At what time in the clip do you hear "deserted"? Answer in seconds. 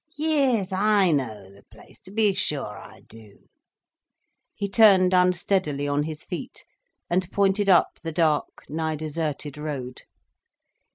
8.95-9.59